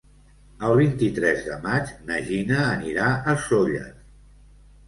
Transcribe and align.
El 0.69 0.71
vint-i-tres 0.79 1.43
de 1.49 1.59
maig 1.67 1.93
na 2.09 2.17
Gina 2.31 2.57
anirà 2.65 3.13
a 3.15 3.37
Sóller. 3.45 3.87